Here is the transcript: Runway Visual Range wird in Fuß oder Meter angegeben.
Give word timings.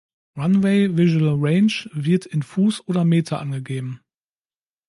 Runway 0.35 0.87
Visual 0.97 1.35
Range 1.39 1.87
wird 1.93 2.25
in 2.25 2.41
Fuß 2.41 2.87
oder 2.87 3.05
Meter 3.05 3.37
angegeben. 3.39 4.01